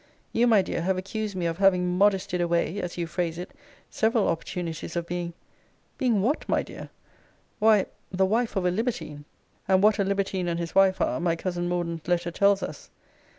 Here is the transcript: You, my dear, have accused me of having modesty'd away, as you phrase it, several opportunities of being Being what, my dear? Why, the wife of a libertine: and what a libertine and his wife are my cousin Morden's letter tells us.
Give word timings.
You, 0.33 0.47
my 0.47 0.63
dear, 0.63 0.81
have 0.81 0.97
accused 0.97 1.35
me 1.35 1.45
of 1.45 1.59
having 1.59 1.95
modesty'd 1.95 2.41
away, 2.41 2.81
as 2.81 2.97
you 2.97 3.05
phrase 3.05 3.37
it, 3.37 3.51
several 3.91 4.27
opportunities 4.27 4.95
of 4.95 5.05
being 5.05 5.33
Being 5.99 6.23
what, 6.23 6.49
my 6.49 6.63
dear? 6.63 6.89
Why, 7.59 7.85
the 8.11 8.25
wife 8.25 8.55
of 8.55 8.65
a 8.65 8.71
libertine: 8.71 9.25
and 9.67 9.83
what 9.83 9.99
a 9.99 10.03
libertine 10.03 10.47
and 10.47 10.59
his 10.59 10.73
wife 10.73 11.01
are 11.01 11.19
my 11.19 11.35
cousin 11.35 11.69
Morden's 11.69 12.07
letter 12.07 12.31
tells 12.31 12.63
us. 12.63 12.89